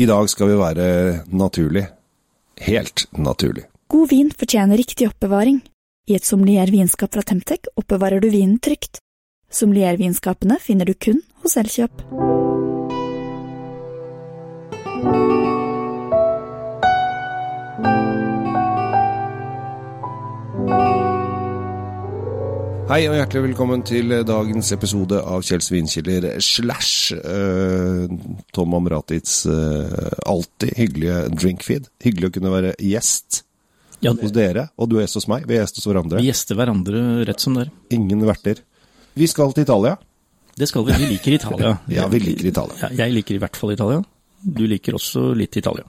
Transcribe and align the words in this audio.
I 0.00 0.06
dag 0.08 0.30
skal 0.32 0.48
vi 0.48 0.54
være 0.56 0.84
naturlig. 1.28 1.82
Helt 2.64 3.02
naturlig. 3.12 3.66
God 3.92 4.08
vin 4.08 4.30
fortjener 4.32 4.80
riktig 4.80 5.10
oppbevaring. 5.10 5.58
I 6.08 6.16
et 6.16 6.24
sommelier 6.24 6.72
vinskap 6.72 7.12
fra 7.12 7.20
Temtec 7.26 7.68
oppbevarer 7.76 8.22
du 8.24 8.30
vinen 8.32 8.56
trygt. 8.64 9.02
Sommelier-vinskapene 9.52 10.56
finner 10.62 10.88
du 10.88 10.94
kun 10.96 11.20
hos 11.44 11.58
Elkjøp. 11.60 12.00
Hei 22.90 23.04
og 23.06 23.12
hjertelig 23.14 23.44
velkommen 23.44 23.84
til 23.86 24.10
dagens 24.26 24.72
episode 24.74 25.20
av 25.22 25.44
Kjell 25.46 25.60
Svinkjeller 25.62 26.24
slash 26.42 27.14
uh, 27.14 28.10
Tom 28.50 28.74
Amratits 28.74 29.44
uh, 29.46 30.08
alltid 30.26 30.72
hyggelige 30.74 31.20
drinkfeed. 31.36 31.86
Hyggelig 32.02 32.32
å 32.32 32.34
kunne 32.34 32.50
være 32.50 32.72
gjest 32.82 33.44
Ja, 34.02 34.10
hos 34.10 34.34
dere, 34.34 34.64
og 34.74 34.90
du 34.90 34.96
er 34.96 35.04
gjest 35.04 35.20
hos 35.20 35.28
meg. 35.30 35.46
Vi 35.46 35.54
er 35.54 35.62
gjest 35.62 35.78
hos 35.78 35.86
hverandre. 35.86 36.18
Vi 36.18 36.32
gjester 36.32 36.58
hverandre 36.58 37.04
rett 37.30 37.46
som 37.46 37.54
det 37.54 37.68
er. 37.68 37.72
Ingen 37.94 38.26
verter. 38.26 38.64
Vi 39.14 39.30
skal 39.30 39.54
til 39.54 39.68
Italia. 39.68 39.94
Det 40.58 40.66
skal 40.72 40.88
vi. 40.90 40.98
Vi 40.98 41.12
liker 41.14 41.38
Italia. 41.38 41.76
Ja, 42.00 42.10
vi 42.10 42.24
liker 42.26 42.50
Italia. 42.50 42.90
Jeg 43.04 43.14
liker 43.20 43.38
i 43.38 43.44
hvert 43.46 43.62
fall 43.62 43.76
Italia. 43.78 44.02
Du 44.42 44.66
liker 44.66 44.98
også 44.98 45.28
litt 45.38 45.62
Italia. 45.62 45.86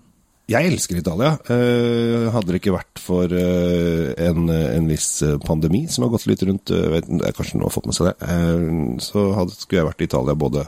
Jeg 0.51 0.67
elsker 0.67 0.97
Italia. 0.99 1.35
Eh, 1.53 2.25
hadde 2.33 2.51
det 2.51 2.59
ikke 2.59 2.73
vært 2.75 2.99
for 2.99 3.31
eh, 3.31 4.11
en, 4.25 4.49
en 4.51 4.89
viss 4.89 5.21
eh, 5.23 5.37
pandemi 5.45 5.85
som 5.91 6.03
har 6.05 6.11
gått 6.11 6.27
litt 6.27 6.43
rundt, 6.47 6.71
vet, 6.71 7.07
kanskje 7.37 7.55
noen 7.59 7.69
har 7.69 7.75
fått 7.75 7.87
med 7.87 7.95
seg 7.97 8.09
det, 8.09 8.29
så 9.05 9.25
hadde, 9.37 9.55
skulle 9.55 9.81
jeg 9.81 9.89
vært 9.91 10.03
i 10.03 10.07
Italia 10.09 10.35
både 10.35 10.65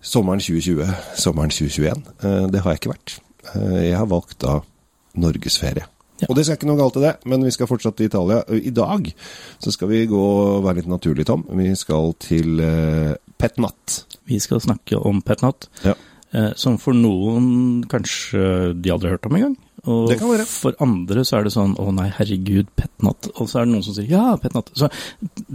sommeren 0.00 0.40
2020, 0.40 0.92
sommeren 1.20 1.52
2021. 1.52 2.04
Eh, 2.24 2.44
det 2.54 2.62
har 2.64 2.72
jeg 2.76 2.82
ikke 2.82 2.94
vært. 2.94 3.16
Jeg 3.50 3.96
har 3.98 4.08
valgt 4.08 4.38
da 4.44 4.60
norgesferie. 5.20 5.86
Ja. 6.20 6.28
Og 6.28 6.36
det 6.36 6.44
skal 6.46 6.58
ikke 6.58 6.68
noe 6.68 6.78
galt 6.78 6.98
i 7.00 7.04
det, 7.04 7.14
men 7.32 7.44
vi 7.44 7.52
skal 7.52 7.68
fortsatt 7.68 7.96
til 7.98 8.10
Italia. 8.10 8.42
I 8.52 8.72
dag 8.76 9.08
så 9.64 9.72
skal 9.72 9.88
vi 9.90 10.04
gå 10.08 10.20
og 10.20 10.66
være 10.66 10.82
litt 10.82 10.90
naturlig, 10.92 11.24
Tom. 11.28 11.46
Vi 11.56 11.70
skal 11.80 12.12
til 12.20 12.60
Petnat. 13.40 14.02
Vi 14.28 14.36
skal 14.44 14.60
snakke 14.60 15.00
om 15.00 15.22
Petnat, 15.24 15.68
Ja. 15.84 15.96
Eh, 16.36 16.52
som 16.58 16.78
for 16.80 16.96
noen 16.96 17.82
kanskje 17.90 18.74
de 18.76 18.92
aldri 18.92 19.10
har 19.10 19.18
hørt 19.18 19.28
om 19.28 19.38
engang. 19.38 19.56
Og 19.88 20.10
Det 20.10 20.18
kan 20.20 20.28
være. 20.28 20.44
for 20.44 20.76
andre 20.84 21.24
så 21.24 21.38
er 21.38 21.46
det 21.46 21.54
sånn 21.54 21.72
å 21.80 21.88
nei, 21.96 22.10
herregud, 22.12 22.68
Petnat. 22.76 23.30
Og 23.36 23.48
så 23.48 23.60
er 23.60 23.66
det 23.66 23.72
noen 23.72 23.86
som 23.86 23.96
sier 23.96 24.10
ja, 24.12 24.36
Petnat. 24.40 24.70
Så 24.76 24.90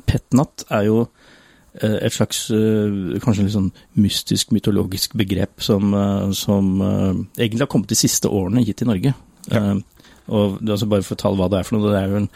Petnat 0.09 0.65
er 0.73 0.87
jo 0.87 0.97
eh, 1.81 1.99
et 2.07 2.15
slags 2.15 2.47
eh, 2.55 3.19
kanskje 3.21 3.45
litt 3.45 3.55
sånn 3.55 3.71
mystisk, 4.01 4.51
mytologisk 4.55 5.13
begrep 5.19 5.61
som, 5.61 5.93
som 6.33 6.71
egentlig 7.37 7.67
har 7.67 7.71
kommet 7.71 7.93
de 7.93 7.99
siste 7.99 8.31
årene 8.31 8.65
hit 8.65 8.81
til 8.81 8.89
Norge. 8.89 9.13
Ja. 9.51 9.65
Og 10.25 10.57
altså 10.65 10.87
bare 10.89 11.05
for 11.05 11.13
å 11.13 11.15
fortelle 11.15 11.37
hva 11.37 11.51
det 11.53 11.59
er 11.59 11.67
for 11.67 11.77
noe. 11.77 11.93
Det 11.93 12.01
er 12.01 12.09
jo 12.09 12.23
en, 12.23 12.29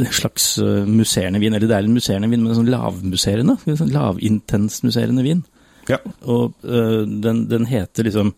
en 0.00 0.10
slags 0.10 0.50
musserende 0.90 1.38
vin, 1.38 1.54
eller 1.54 1.70
det 1.70 1.76
er 1.76 1.86
en 1.86 1.94
musserende 1.94 2.26
vin, 2.32 2.42
men 2.42 2.50
en 2.50 2.58
sånn 2.64 2.72
lavmusserende, 2.72 3.60
en 3.62 3.78
sånn 3.78 3.94
lavintensmusserende 3.94 5.22
vin. 5.22 5.46
Ja. 5.90 5.98
Og 6.30 6.54
uh, 6.64 7.02
den, 7.06 7.44
den 7.50 7.66
heter 7.70 8.06
liksom 8.06 8.34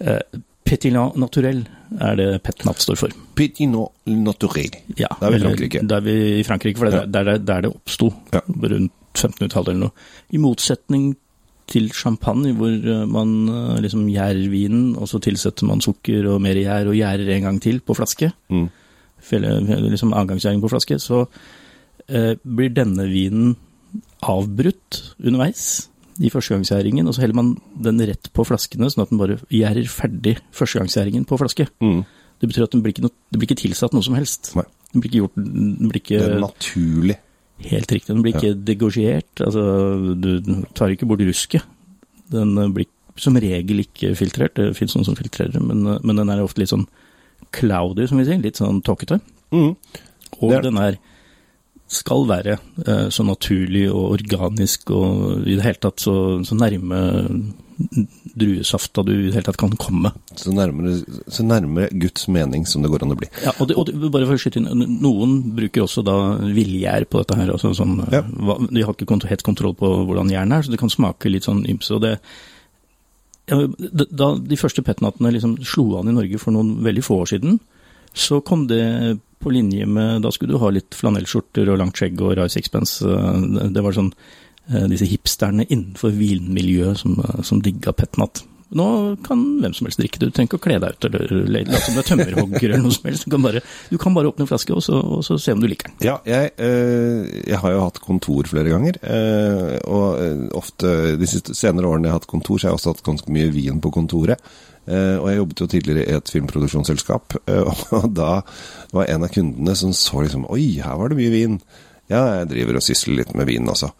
uh, 0.00 0.20
Pétillant 0.66 1.16
naturel 1.18 1.64
er 1.98 2.14
det 2.14 2.28
Petnat 2.46 2.78
står 2.78 2.98
for. 3.00 3.14
Pitino 3.34 3.88
naturel. 4.06 4.70
Ja, 4.98 5.08
det 5.18 5.26
er 5.26 5.32
vi 5.32 5.38
i 5.40 5.42
Frankrike. 5.42 5.80
Det 5.82 5.96
er 5.96 6.04
vi 6.04 6.14
i 6.38 6.44
Frankrike, 6.46 6.78
for 6.78 6.86
det 6.86 7.00
er 7.00 7.08
der, 7.10 7.24
der, 7.26 7.38
der 7.48 7.64
det 7.66 7.72
oppsto, 7.72 8.12
Ja. 8.32 8.42
rundt 8.46 8.92
1500-tallet 9.16 9.72
eller 9.72 9.88
noe. 9.88 10.04
I 10.30 10.38
motsetning 10.38 11.08
til 11.70 11.88
champagne, 11.94 12.52
hvor 12.54 12.70
eh, 12.70 13.02
man 13.10 13.32
eh, 13.48 13.80
liksom 13.82 14.06
gjærer 14.10 14.46
vinen, 14.52 14.92
og 14.94 15.08
så 15.10 15.18
tilsetter 15.22 15.66
man 15.66 15.82
sukker 15.82 16.28
og 16.30 16.38
mer 16.42 16.54
gjær, 16.58 16.86
og 16.92 16.94
gjærer 16.98 17.34
en 17.34 17.48
gang 17.48 17.60
til 17.62 17.80
på 17.80 17.96
flaske, 17.98 18.30
Mm. 18.50 18.68
Liksom 19.30 20.14
annengangsgjæring 20.14 20.62
på 20.62 20.70
flaske, 20.72 20.96
så 21.02 21.24
eh, 22.08 22.36
blir 22.40 22.70
denne 22.72 23.04
vinen 23.10 23.56
avbrutt 24.22 25.14
underveis 25.20 25.89
i 26.20 26.28
førstegangsgjæringen, 26.32 27.06
og 27.08 27.14
så 27.16 27.22
heller 27.24 27.38
man 27.38 27.54
den 27.80 28.00
rett 28.10 28.28
på 28.36 28.44
flaskene, 28.44 28.90
sånn 28.92 29.06
at 29.06 29.12
den 29.12 29.20
bare 29.20 29.38
gjærer 29.48 29.88
ferdig 29.88 30.36
førstegangsgjæringen 30.56 31.24
på 31.28 31.38
flaske. 31.40 31.66
Mm. 31.80 32.02
Det 32.40 32.48
betyr 32.50 32.64
at 32.66 32.74
den 32.74 32.82
blir 32.84 32.92
ikke, 32.94 33.04
noe, 33.06 33.14
det 33.32 33.40
blir 33.40 33.48
ikke 33.48 33.62
tilsatt 33.62 33.92
noe 33.96 34.04
som 34.04 34.16
helst. 34.16 34.52
Nei. 34.56 34.64
Den 34.92 35.02
blir 35.02 35.10
ikke 35.12 35.20
gjort 35.22 35.36
Den 35.38 35.90
blir 35.90 36.00
ikke 36.02 36.18
Det 36.20 36.30
er 36.34 36.40
naturlig. 36.42 37.16
Helt 37.70 37.92
riktig. 37.92 38.14
Den 38.14 38.22
blir 38.24 38.34
ikke 38.36 38.54
degosjert, 38.64 39.42
Altså, 39.44 39.64
du 40.16 40.64
tar 40.74 40.92
ikke 40.94 41.06
bort 41.08 41.20
rusket. 41.20 41.62
Den 42.32 42.56
eh, 42.58 42.70
blir 42.72 42.88
som 43.20 43.36
regel 43.36 43.82
ikke 43.84 44.14
filtrert. 44.16 44.54
Det 44.56 44.70
fins 44.78 44.94
noen 44.96 45.04
som 45.04 45.16
filtrerer, 45.18 45.60
men, 45.60 45.84
eh, 45.86 45.98
men 46.02 46.16
den 46.16 46.30
er 46.32 46.40
ofte 46.44 46.62
litt 46.62 46.72
sånn 46.72 46.86
cloudy, 47.52 48.06
som 48.08 48.18
vi 48.20 48.24
sier. 48.28 48.40
Litt 48.42 48.60
sånn 48.60 48.80
tåkete. 48.86 49.20
Mm. 49.52 49.76
Og 50.40 50.52
er- 50.56 50.62
den 50.62 50.78
er 50.78 50.96
skal 51.90 52.22
være 52.30 52.54
eh, 52.86 53.08
så 53.10 53.24
naturlig 53.26 53.88
og 53.90 54.12
organisk 54.14 54.92
og 54.94 55.42
i 55.42 55.56
det 55.58 55.64
hele 55.64 55.80
tatt 55.82 56.02
så, 56.04 56.14
så 56.46 56.54
nærme 56.58 57.00
druesafta 58.36 59.02
du 59.06 59.12
i 59.14 59.26
det 59.28 59.34
hele 59.34 59.46
tatt 59.46 59.58
kan 59.60 59.72
komme. 59.80 60.12
Så 60.38 60.52
nærmere, 60.54 60.98
så 61.32 61.44
nærmere 61.46 61.88
Guds 62.02 62.26
mening 62.32 62.66
som 62.68 62.84
det 62.84 62.90
går 62.92 63.04
an 63.06 63.14
å 63.14 63.18
bli. 63.18 63.30
Ja, 63.44 63.54
og, 63.56 63.70
det, 63.70 63.76
og 63.80 63.88
det, 63.88 64.10
bare 64.12 64.28
for 64.28 64.36
å 64.36 64.42
skyte 64.42 64.60
inn, 64.60 64.68
Noen 65.00 65.38
bruker 65.56 65.86
også 65.86 66.04
da 66.06 66.16
villgjær 66.44 67.08
på 67.10 67.22
dette 67.22 67.38
her. 67.40 67.52
Altså 67.56 67.72
sånn, 67.76 67.98
Ja. 68.12 68.22
de 68.22 68.84
har 68.84 68.94
ikke 68.94 69.30
helt 69.30 69.46
kontroll 69.46 69.74
på 69.78 69.90
hvordan 70.04 70.32
jern 70.32 70.52
er, 70.56 70.62
så 70.62 70.72
det 70.72 70.80
kan 70.82 70.92
smake 70.92 71.32
litt 71.32 71.48
sånn 71.48 71.64
ymse. 71.70 71.94
og 71.96 72.04
det 72.04 72.18
ja, 73.50 73.66
Da 73.66 74.34
de 74.36 74.60
første 74.60 74.84
petnatene 74.86 75.32
liksom 75.34 75.58
slo 75.64 75.98
an 75.98 76.12
i 76.12 76.14
Norge 76.14 76.38
for 76.38 76.54
noen 76.54 76.82
veldig 76.84 77.02
få 77.04 77.22
år 77.24 77.32
siden, 77.34 77.58
så 78.14 78.40
kom 78.44 78.66
det 78.70 79.18
på 79.40 79.50
linje 79.54 79.86
med 79.88 80.20
Da 80.22 80.30
skulle 80.30 80.52
du 80.52 80.58
ha 80.60 80.68
litt 80.68 80.92
flanellskjorter 80.92 81.70
og 81.72 81.78
langt 81.80 81.96
skjegg 81.96 82.20
og 82.20 82.36
rar 82.36 82.48
sixpence. 82.52 83.00
eh, 83.02 83.68
Det- 83.72 83.82
var 83.82 83.92
sånn 83.92 84.12
eh, 84.70 84.86
disse 84.86 85.06
hipsterne 85.08 85.64
innenfor 85.66 86.10
vinmiljøet 86.12 86.98
som, 86.98 87.18
eh, 87.18 87.42
som 87.42 87.60
digga 87.62 87.92
petnat. 87.92 88.42
Nå 88.72 89.16
kan 89.24 89.58
hvem 89.60 89.74
som 89.74 89.86
helst 89.88 89.98
drikke 89.98 90.20
det. 90.20 90.26
Du 90.28 90.30
trenger 90.30 90.46
ikke 90.52 90.60
å 90.60 90.62
kle 90.62 90.78
deg 90.78 90.92
ut 90.94 91.04
eller 91.04 91.46
late 91.48 91.80
som 91.82 91.94
du 91.94 91.98
er 91.98 92.06
tømmerhogger 92.06 92.64
eller 92.68 92.82
noe 92.84 92.92
som 92.92 93.08
helst. 93.10 93.24
Du 93.24 93.30
kan 93.32 93.42
bare, 93.42 93.60
du 93.90 93.98
kan 93.98 94.14
bare 94.14 94.28
åpne 94.30 94.44
en 94.44 94.46
flaske 94.46 94.70
og 94.76 94.82
så, 94.84 94.94
og 95.02 95.24
så 95.26 95.40
se 95.40 95.50
om 95.52 95.58
du 95.60 95.66
liker 95.66 95.88
den. 95.88 95.96
Ja, 96.06 96.20
jeg, 96.24 96.52
jeg 97.48 97.58
har 97.58 97.72
jo 97.72 97.80
hatt 97.80 97.98
kontor 97.98 98.44
flere 98.46 98.70
ganger, 98.70 98.94
og 99.90 100.54
ofte 100.54 101.16
de 101.18 101.26
senere 101.26 101.88
årene 101.90 102.06
jeg 102.06 102.12
har 102.14 102.20
hatt 102.20 102.30
kontor, 102.30 102.58
så 102.60 102.68
har 102.68 102.76
jeg 102.76 102.78
også 102.78 102.92
hatt 102.94 103.02
ganske 103.10 103.34
mye 103.34 103.50
vin 103.50 103.80
på 103.82 103.90
kontoret. 103.90 104.38
Eh, 104.90 105.16
og 105.20 105.28
jeg 105.30 105.38
jobbet 105.38 105.60
jo 105.62 105.68
tidligere 105.70 106.02
i 106.02 106.16
et 106.18 106.32
filmproduksjonsselskap, 106.34 107.36
eh, 107.46 107.82
og 107.98 108.08
da 108.16 108.32
var 108.96 109.06
en 109.06 109.26
av 109.26 109.30
kundene 109.34 109.76
som 109.78 109.94
så 109.94 110.24
liksom 110.24 110.48
Oi, 110.50 110.80
her 110.82 110.98
var 110.98 111.12
det 111.12 111.20
mye 111.20 111.34
vin. 111.34 111.60
Ja, 112.10 112.24
jeg 112.40 112.50
driver 112.50 112.80
og 112.80 112.84
sysler 112.84 113.20
litt 113.20 113.30
med 113.38 113.46
vin 113.50 113.70
også. 113.70 113.92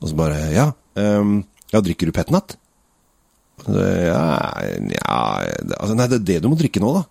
Og 0.00 0.08
så 0.08 0.16
bare 0.16 0.40
Ja, 0.54 0.70
um, 0.96 1.42
ja 1.72 1.82
drikker 1.84 2.08
du 2.08 2.16
petnat? 2.16 2.56
Ja, 3.68 4.24
ja 4.94 5.20
altså, 5.76 5.96
Nei, 5.98 6.06
det 6.08 6.20
er 6.20 6.26
det 6.30 6.42
du 6.44 6.48
må 6.48 6.56
drikke 6.56 6.80
nå, 6.80 6.94
da. 6.96 7.04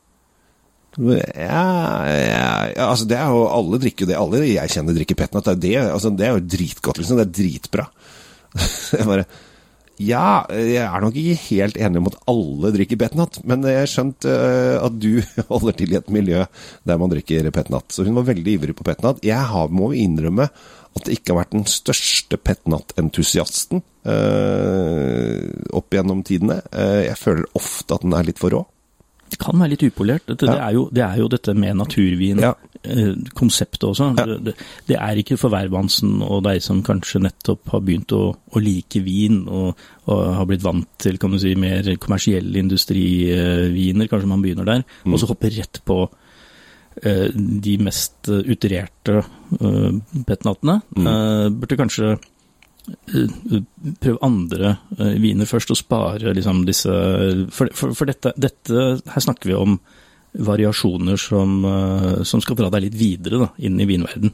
Ja, 0.97 1.65
ja, 2.09 2.45
ja, 2.71 2.85
altså 2.87 3.05
det 3.05 3.19
er 3.19 3.29
jo 3.29 3.43
Alle 3.53 3.77
drikker 3.83 4.05
jo 4.05 4.09
det. 4.09 4.15
Alle 4.17 4.39
jeg 4.47 4.73
kjenner 4.73 4.97
drikker 4.97 5.19
petnat. 5.19 5.51
Det 5.61 5.75
er, 5.75 5.83
jo 5.83 5.83
det, 5.83 5.93
altså 5.93 6.09
det 6.17 6.25
er 6.25 6.33
jo 6.33 6.47
dritgodt, 6.55 7.01
liksom. 7.03 7.19
Det 7.19 7.27
er 7.27 7.35
dritbra. 7.37 7.85
jeg 8.97 9.05
bare 9.05 9.27
Ja, 9.97 10.45
jeg 10.53 10.83
er 10.85 11.01
nok 11.01 11.15
ikke 11.17 11.39
helt 11.47 11.77
enig 11.81 12.01
om 12.01 12.09
at 12.11 12.17
alle 12.29 12.69
drikker 12.75 12.99
petnat, 13.01 13.39
men 13.49 13.65
jeg 13.65 13.79
har 13.81 13.89
skjønt 13.89 14.27
eh, 14.29 14.75
at 14.77 14.97
du 15.01 15.23
holder 15.51 15.77
til 15.79 15.93
i 15.95 15.97
et 15.97 16.11
miljø 16.13 16.43
der 16.85 16.99
man 17.01 17.09
drikker 17.13 17.49
petnat. 17.55 17.89
Så 17.93 18.05
hun 18.05 18.17
var 18.19 18.27
veldig 18.29 18.57
ivrig 18.59 18.77
på 18.77 18.85
petnat. 18.85 19.23
Jeg 19.25 19.41
har, 19.49 19.73
må 19.73 19.89
innrømme 19.97 20.51
at 20.97 21.05
det 21.05 21.17
ikke 21.17 21.33
har 21.33 21.41
vært 21.41 21.55
den 21.55 21.67
største 21.69 22.37
petnat-entusiasten 22.41 23.81
eh, 24.05 25.49
opp 25.77 25.93
gjennom 25.93 26.21
tidene. 26.25 26.61
Eh, 26.71 27.07
jeg 27.09 27.17
føler 27.21 27.49
ofte 27.57 27.97
at 27.97 28.05
den 28.05 28.17
er 28.17 28.29
litt 28.29 28.41
for 28.41 28.53
rå. 28.53 28.63
Kan 29.37 29.59
være 29.61 29.75
litt 29.75 29.83
upolert. 29.87 30.25
Dette, 30.27 30.47
Ja. 30.47 30.53
det, 30.53 30.61
er 30.65 30.73
jo, 30.73 30.83
det 30.91 31.03
er 31.05 31.17
jo 31.21 31.27
dette 31.27 31.53
med 31.53 31.75
naturvin, 31.77 32.39
Ja. 32.41 32.53
eh, 32.83 33.13
også. 33.87 34.15
Ja. 34.17 34.25
Det, 34.25 34.55
det, 34.87 34.97
er 34.97 35.15
ikke 35.21 35.37
for 35.37 35.49
hvermannsen 35.49 36.21
og 36.21 36.43
deg 36.43 36.61
som 36.61 36.83
kanskje 36.83 37.21
nettopp 37.21 37.69
har 37.69 37.81
begynt 37.81 38.11
å, 38.11 38.35
å 38.35 38.59
like 38.59 39.01
vin 39.03 39.43
og, 39.47 39.77
og 40.07 40.23
har 40.35 40.45
blitt 40.45 40.63
vant 40.63 40.87
til 40.97 41.17
kan 41.17 41.31
du 41.31 41.39
si, 41.39 41.55
mer 41.55 41.83
kommersielle 41.97 42.57
industriviner, 42.57 44.07
kanskje 44.07 44.27
man 44.27 44.41
begynner 44.41 44.65
der, 44.65 44.83
og 45.05 45.19
så 45.19 45.29
hopper 45.29 45.53
rett 45.53 45.81
på 45.85 45.99
uh, 47.05 47.27
de 47.35 47.77
mest 47.77 48.29
utererte 48.29 48.97
utrerte 49.07 49.21
uh, 49.61 50.23
petnatene. 50.27 50.81
Eh, 50.97 51.49
burde 51.53 51.77
kanskje 51.79 52.17
eh, 53.13 53.61
prøve 54.01 54.21
andre 54.25 54.77
eh, 54.97 55.15
viner 55.21 55.49
først, 55.49 55.71
og 55.71 55.79
spare 55.79 56.33
liksom 56.37 56.65
disse 56.67 56.91
For, 57.53 57.71
for, 57.73 57.95
for 57.97 58.09
dette, 58.09 58.33
dette 58.37 58.89
Her 59.03 59.23
snakker 59.23 59.51
vi 59.51 59.57
om 59.57 59.79
variasjoner 60.37 61.17
som, 61.17 61.65
eh, 61.65 62.23
som 62.23 62.41
skal 62.41 62.57
dra 62.59 62.69
deg 62.69 62.87
litt 62.87 62.97
videre 62.97 63.39
da, 63.41 63.47
inn 63.57 63.79
i 63.81 63.87
vinverden. 63.89 64.33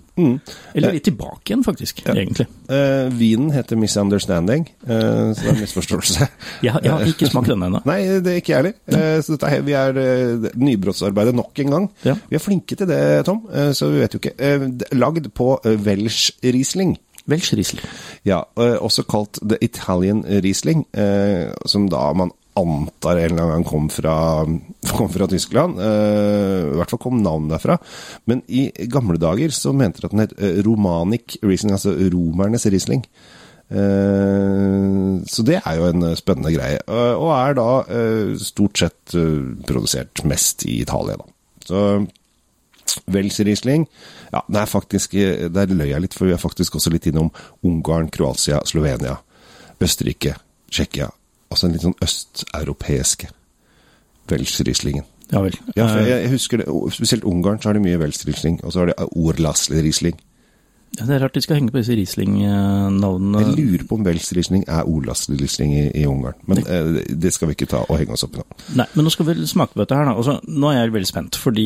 Eller 0.73 0.95
litt 0.97 1.05
tilbake 1.07 1.51
igjen, 1.51 1.63
faktisk, 1.63 2.03
egentlig. 2.05 2.47
Eh, 2.67 3.07
vinen 3.13 3.51
heter 3.51 3.75
'Misunderstanding', 3.75 4.67
eh, 4.83 5.33
så 5.33 5.39
det 5.39 5.47
er 5.47 5.55
en 5.55 5.61
misforståelse. 5.61 6.27
Jeg, 6.63 6.79
jeg 6.83 6.91
har 6.91 7.05
ikke 7.07 7.27
smakt 7.29 7.47
denne 7.47 7.67
ennå. 7.67 7.81
Nei, 7.85 8.19
det 8.23 8.31
er 8.31 8.37
ikke 8.39 8.53
jeg 8.53 8.59
heller. 8.61 8.75
Eh, 8.87 9.21
så 9.21 9.35
dette 9.35 9.63
vi 9.63 9.73
er 9.75 9.97
eh, 9.99 10.49
nybrottsarbeidet 10.55 11.35
nok 11.35 11.59
en 11.59 11.73
gang. 11.75 11.89
Ja. 12.03 12.15
Vi 12.29 12.35
er 12.35 12.43
flinke 12.43 12.75
til 12.75 12.87
det, 12.87 13.25
Tom, 13.25 13.43
eh, 13.51 13.71
så 13.75 13.89
vi 13.91 13.99
vet 13.99 14.15
jo 14.15 14.21
ikke. 14.21 14.35
Eh, 14.39 14.67
lagd 14.95 15.27
på 15.35 15.59
eh, 15.63 15.77
Welsh 15.77 16.31
Riesling. 16.43 16.97
Welsh 17.29 17.55
Riesling. 17.55 17.83
Ja, 18.27 18.43
eh, 18.59 18.77
også 18.83 19.05
kalt 19.07 19.39
The 19.41 19.57
Italian 19.63 20.23
Riesling, 20.43 20.85
eh, 20.91 21.51
som 21.65 21.87
da 21.91 22.11
man 22.13 22.33
antar 22.59 23.17
en 23.17 23.31
eller 23.31 23.41
annen 23.41 23.53
gang 23.55 23.65
kom 23.65 23.87
fra, 23.89 24.15
kom 24.97 25.09
fra 25.09 25.27
Tyskland. 25.31 25.79
Eh, 25.79 26.73
I 26.73 26.79
hvert 26.79 26.93
fall 26.93 27.01
kom 27.05 27.21
navnet 27.23 27.55
derfra. 27.55 27.79
Men 28.29 28.43
i 28.47 28.67
gamle 28.91 29.17
dager 29.21 29.55
så 29.55 29.73
mente 29.73 30.03
de 30.03 30.09
at 30.09 30.15
den 30.15 30.25
het 30.25 30.65
Romanic 30.67 31.39
Riesling, 31.41 31.73
altså 31.73 31.95
romernes 32.13 32.67
Riesling. 32.67 33.05
Så 33.73 35.41
det 35.47 35.55
er 35.63 35.77
jo 35.79 35.87
en 35.87 36.03
spennende 36.19 36.51
greie, 36.53 36.81
og 36.85 37.31
er 37.33 37.55
da 37.57 38.35
stort 38.37 38.77
sett 38.77 39.15
produsert 39.65 40.21
mest 40.29 40.67
i 40.69 40.75
Italia, 40.83 41.15
da. 41.17 41.25
Så 41.65 41.79
Welsh 43.11 43.41
Riesling 43.45 43.85
Ja, 44.33 44.41
det 44.49 44.59
er 44.61 44.69
faktisk 44.69 45.13
eh, 45.19 45.47
Der 45.53 45.71
løy 45.73 45.87
jeg 45.89 46.01
litt, 46.05 46.13
for 46.17 46.25
vi 46.29 46.33
er 46.35 46.41
faktisk 46.41 46.75
også 46.79 46.91
litt 46.93 47.07
innom 47.09 47.31
Ungarn, 47.63 48.09
Kroatia, 48.13 48.59
Slovenia, 48.65 49.17
Østerrike, 49.83 50.35
Tsjekkia. 50.71 51.09
Altså 51.51 51.67
den 51.67 51.75
litt 51.77 51.83
sånn 51.85 51.97
østeuropeiske 52.01 53.29
Welsh 54.31 54.61
Rieslingen. 54.65 55.03
Ja 55.33 55.41
vel. 55.43 55.55
Ja, 55.75 55.87
Eh, 55.97 56.07
jeg, 56.09 56.29
husker 56.31 56.61
det, 56.61 56.67
Spesielt 56.93 57.23
Ungarn 57.27 57.59
så 57.61 57.69
har 57.69 57.73
de 57.77 57.83
mye 57.83 57.97
Welsh 57.99 58.25
Riesling, 58.27 58.59
og 58.63 58.73
så 58.73 58.83
har 58.83 58.91
de 58.91 58.95
Orlasl 59.15 59.73
Riesling. 59.83 60.15
ja, 60.99 61.05
det 61.09 61.15
er 61.15 61.23
rart 61.25 61.33
de 61.33 61.41
skal 61.41 61.57
henge 61.57 61.71
på 61.73 61.79
disse 61.81 61.95
Riesling-navnene. 61.97 63.39
Jeg 63.41 63.55
lurer 63.57 63.85
på 63.89 63.95
om 63.97 64.03
Wels-Riesling 64.05 64.63
er 64.67 64.83
Olas-Riesling 64.85 65.71
i, 65.73 65.85
i 66.03 66.05
Ungarn, 66.05 66.35
men 66.45 66.61
eh, 66.67 67.01
det 67.09 67.31
skal 67.33 67.49
vi 67.49 67.55
ikke 67.57 67.69
ta 67.71 67.81
og 67.89 67.97
henge 67.97 68.13
oss 68.13 68.23
opp 68.27 68.35
i 68.37 68.43
nå. 68.43 68.45
Nei, 68.77 68.85
men 68.93 69.07
nå 69.07 69.13
skal 69.13 69.25
vi 69.31 69.47
smake 69.49 69.73
på 69.73 69.81
dette 69.81 69.97
her, 69.97 70.05
da. 70.11 70.13
Altså, 70.21 70.35
nå 70.47 70.69
er 70.69 70.83
jeg 70.83 70.93
veldig 70.93 71.09
spent, 71.09 71.39
fordi 71.41 71.65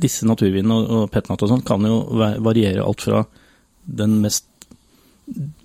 disse 0.00 0.26
naturvinene 0.28 0.76
og, 0.76 0.94
og 0.94 1.10
petnat 1.14 1.42
og 1.44 1.52
sånn 1.52 1.66
kan 1.66 1.84
jo 1.86 2.00
variere 2.44 2.84
alt 2.84 3.04
fra 3.06 3.24
den 3.88 4.18
mest 4.24 4.46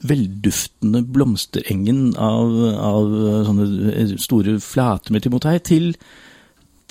velduftende 0.03 1.03
blomsterengen 1.07 2.13
av, 2.19 2.51
av 2.83 3.13
sånne 3.47 4.19
store 4.19 4.57
flater 4.63 5.15
med 5.15 5.23
timotei, 5.23 5.55
til 5.63 5.93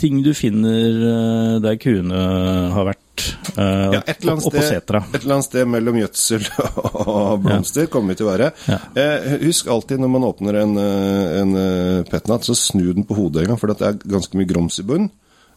ting 0.01 0.23
du 0.25 0.33
finner 0.35 1.03
eh, 1.13 1.57
der 1.63 1.79
kuene 1.81 2.27
har 2.73 2.93
vært, 2.93 2.99
Uh, 3.53 3.93
Ja, 3.93 4.01
et 4.09 4.23
eller, 4.23 4.39
sted, 4.41 4.73
et 4.73 5.19
eller 5.21 5.35
annet 5.37 5.47
sted 5.47 5.69
mellom 5.69 5.99
gjødsel 6.01 6.47
og 7.05 7.43
blomster 7.45 7.89
kommer 7.93 8.15
vi 8.15 8.19
til 8.19 8.27
å 8.27 8.31
være. 8.33 8.49
Ja. 8.71 8.79
Eh, 8.99 9.27
husk 9.45 9.69
alltid 9.71 10.01
når 10.03 10.13
man 10.15 10.27
åpner 10.27 10.59
en, 10.63 10.73
eh, 10.81 11.35
en 11.43 11.53
eh, 11.61 11.99
petnat, 12.09 12.49
så 12.49 12.57
snu 12.59 12.87
den 12.97 13.07
på 13.07 13.19
hodet 13.19 13.45
en 13.45 13.53
gang, 13.53 13.61
for 13.61 13.71
det 13.71 13.85
er 13.85 14.01
ganske 14.01 14.39
mye 14.39 14.49
grums 14.49 14.81
i 14.81 14.87
bunn. 14.89 15.11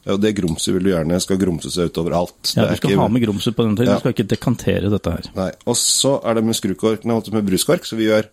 Og 0.08 0.20
det 0.22 0.36
grumset 0.38 0.74
vil 0.76 0.84
du 0.86 0.90
gjerne 0.92 1.18
skal 1.24 1.38
grumse 1.42 1.72
seg 1.74 1.90
utover 1.90 2.14
alt. 2.14 2.52
Ja, 2.56 2.68
du 2.70 2.76
skal 2.78 2.92
ikke- 2.92 3.00
ha 3.02 3.08
med 3.10 3.24
grumset 3.24 3.56
på 3.56 3.64
den 3.66 3.76
tiden, 3.76 3.88
Ja. 3.90 3.96
du 3.96 4.00
skal 4.04 4.14
ikke 4.14 4.28
dekantere 4.30 4.90
dette 4.92 5.10
her. 5.12 5.24
Nei. 5.36 5.52
Og 5.66 5.76
så 5.76 6.20
er 6.24 6.34
det 6.36 6.44
med 6.46 6.54
skrukork, 6.56 7.06
nei, 7.06 7.16
med 7.32 7.46
bruskork, 7.46 7.86
så 7.86 7.96
vi 7.98 8.06
gjør 8.06 8.28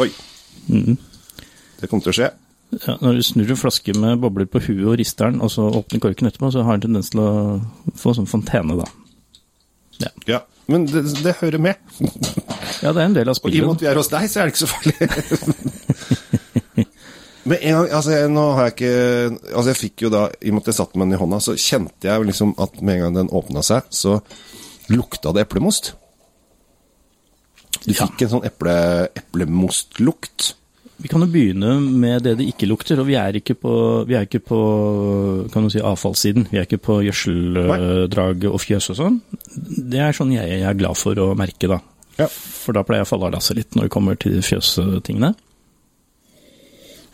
Oi. 0.00 0.10
Mhm. 0.68 0.96
Det 1.80 1.88
kommer 1.90 2.02
til 2.04 2.12
å 2.12 2.16
skje. 2.18 2.30
Ja, 2.86 2.96
når 3.00 3.14
du 3.16 3.22
snur 3.22 3.48
en 3.50 3.56
flaske 3.56 3.94
med 3.96 4.20
bobler 4.20 4.46
på 4.46 4.60
huet 4.60 4.84
og 4.86 4.98
rister 4.98 5.30
den, 5.30 5.40
og 5.40 5.50
så 5.50 5.70
åpner 5.72 6.00
korken 6.00 6.28
etterpå, 6.28 6.50
så 6.52 6.62
har 6.64 6.76
den 6.76 6.92
tendens 6.92 7.10
til 7.10 7.20
å 7.20 7.60
få 7.96 8.12
sånn 8.14 8.28
fontene, 8.28 8.76
da. 8.76 8.84
Ja, 10.00 10.08
Ja. 10.26 10.40
Men 10.68 10.84
det, 10.84 11.02
det 11.24 11.36
hører 11.40 11.58
med. 11.58 11.76
ja 12.82 12.92
det 12.92 13.00
er 13.00 13.06
en 13.06 13.14
del 13.14 13.28
av 13.30 13.34
spillet. 13.38 13.54
Og 13.54 13.56
i 13.56 13.60
og 13.62 13.68
med 13.68 13.76
at 13.76 13.80
vi 13.80 13.86
er 13.86 13.94
hos 13.94 14.08
deg, 14.12 14.28
så 14.28 14.40
er 14.40 14.44
det 14.44 14.52
ikke 14.52 14.66
så 14.66 14.72
farlig. 14.74 14.94
Men 17.44 17.58
en 17.62 17.74
gang, 17.78 17.90
altså 17.94 18.10
jeg, 18.12 18.30
nå 18.34 18.44
har 18.56 18.66
jeg 18.68 18.74
ikke 18.74 19.54
Altså 19.54 19.68
jeg 19.70 19.78
fikk 19.78 20.02
jo 20.04 20.10
da, 20.12 20.24
i 20.42 20.50
og 20.50 20.56
med 20.58 20.62
at 20.64 20.70
jeg 20.72 20.78
satt 20.80 20.96
med 20.96 21.06
den 21.06 21.16
i 21.16 21.20
hånda, 21.22 21.38
så 21.44 21.54
kjente 21.54 22.08
jeg 22.10 22.26
liksom 22.28 22.54
at 22.58 22.80
med 22.82 22.94
en 22.98 23.02
gang 23.06 23.18
den 23.22 23.30
åpna 23.38 23.62
seg, 23.64 23.86
så 23.94 24.18
lukta 24.92 25.32
det 25.36 25.46
eplemost. 25.46 25.92
Du 27.84 27.92
Ja. 27.94 28.06
fikk 28.06 28.22
en 28.26 28.32
sånn 28.34 28.46
eple, 28.48 28.74
eplemostlukt. 29.16 30.54
Vi 30.98 31.06
kan 31.08 31.22
jo 31.22 31.28
begynne 31.30 31.76
med 31.80 32.24
det 32.26 32.32
det 32.40 32.48
ikke 32.50 32.66
lukter, 32.66 32.98
og 32.98 33.06
vi 33.06 33.14
er 33.14 33.36
ikke 33.38 33.54
på, 33.54 33.72
vi 34.08 34.16
er 34.18 34.24
ikke 34.26 34.40
på 34.42 34.58
kan 35.52 35.62
du 35.62 35.70
si, 35.70 35.78
avfallssiden. 35.78 36.48
Vi 36.50 36.58
er 36.58 36.66
ikke 36.66 36.80
på 36.82 36.96
gjødseldrag 37.06 38.48
og 38.50 38.58
fjøs 38.64 38.90
og 38.90 38.98
sånn. 38.98 39.20
Det 39.54 40.00
er 40.02 40.16
sånn 40.16 40.32
jeg 40.34 40.58
er 40.66 40.74
glad 40.74 40.98
for 40.98 41.14
å 41.22 41.36
merke, 41.38 41.70
da. 41.70 41.78
Ja. 42.18 42.26
For 42.26 42.74
da 42.74 42.82
pleier 42.82 43.04
jeg 43.04 43.06
å 43.06 43.12
falle 43.12 43.28
av 43.30 43.36
lasset 43.36 43.60
litt 43.60 43.76
når 43.78 43.86
det 43.86 43.94
kommer 43.94 44.18
til 44.18 44.40
fjøstingene. 44.42 45.34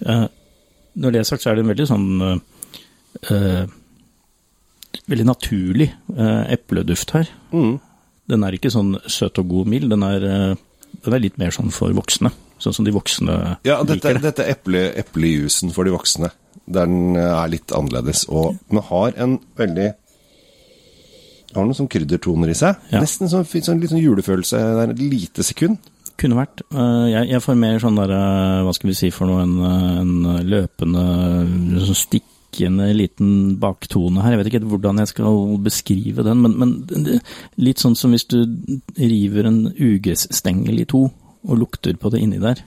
Eh, 0.02 0.26
når 0.96 1.14
det 1.14 1.20
er 1.20 1.28
sagt, 1.28 1.42
så 1.42 1.50
er 1.50 1.58
det 1.58 1.64
en 1.64 1.72
veldig 1.72 1.86
sånn 1.90 2.06
eh, 2.26 2.38
eh, 3.34 3.64
Veldig 5.10 5.26
naturlig 5.26 5.88
eh, 6.16 6.44
epleduft 6.54 7.10
her. 7.16 7.28
Mm. 7.52 7.74
Den 8.30 8.44
er 8.46 8.54
ikke 8.56 8.70
sånn 8.72 8.94
søt 9.10 9.40
og 9.42 9.50
god 9.50 9.68
mild, 9.68 9.90
den 9.92 10.04
er, 10.06 10.22
eh, 10.24 10.92
den 11.04 11.16
er 11.16 11.20
litt 11.20 11.36
mer 11.40 11.50
sånn 11.52 11.72
for 11.74 11.92
voksne. 11.92 12.30
Sånn 12.62 12.76
som 12.76 12.86
de 12.86 12.94
voksne 12.94 13.34
Ja, 13.66 13.80
dette, 13.82 13.98
liker 13.98 14.20
det. 14.20 14.22
dette 14.22 14.44
er 14.46 14.54
eple, 14.54 14.84
eplejusen 15.02 15.74
for 15.74 15.84
de 15.84 15.92
voksne. 15.92 16.30
Der 16.64 16.86
den 16.86 17.18
er 17.20 17.50
litt 17.52 17.74
annerledes. 17.74 18.22
Og 18.30 18.54
den 18.70 18.80
har 18.86 19.12
en 19.20 19.38
veldig 19.58 19.90
Har 21.54 21.66
noen 21.66 21.76
sånn 21.76 21.90
kryddertoner 21.90 22.50
i 22.50 22.54
seg. 22.58 22.78
Ja. 22.90 23.02
Nesten 23.02 23.28
sånn, 23.30 23.44
sånn 23.46 23.82
litt 23.82 23.92
sånn 23.92 24.00
julefølelse. 24.02 24.58
Det 24.58 24.86
er 24.86 24.94
et 24.94 25.02
lite 25.02 25.44
sekund. 25.46 25.76
Kunne 26.20 26.38
vært. 26.38 26.62
Eh, 26.70 27.06
Jeg, 27.10 27.30
jeg 27.32 27.42
får 27.42 27.56
mer 27.58 27.80
sånn 27.82 27.98
derre, 27.98 28.20
eh, 28.20 28.62
hva 28.66 28.74
skal 28.76 28.90
vi 28.92 28.96
si 28.98 29.10
for 29.14 29.30
noe, 29.30 29.42
en, 29.42 29.56
eh, 29.66 30.00
en 30.02 30.46
løpende, 30.46 31.02
sånn 31.88 31.98
stikkende 31.98 32.86
liten 32.94 33.32
baktone 33.58 34.22
her. 34.22 34.34
Jeg 34.34 34.40
vet 34.42 34.50
ikke 34.52 34.60
helt 34.60 34.70
hvordan 34.76 35.02
jeg 35.02 35.10
skal 35.10 35.40
beskrive 35.64 36.22
den, 36.26 36.44
men, 36.44 36.54
men 36.60 37.20
litt 37.58 37.82
sånn 37.82 37.96
som 37.98 38.14
hvis 38.14 38.28
du 38.30 38.38
river 38.94 39.50
en 39.50 39.64
ugressstengel 39.74 40.84
i 40.84 40.86
to 40.86 41.08
og 41.44 41.58
lukter 41.58 41.98
på 41.98 42.12
det 42.14 42.22
inni 42.22 42.38
der. 42.42 42.62